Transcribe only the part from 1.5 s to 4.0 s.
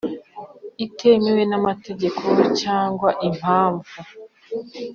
n amategeko cyangwa impamvu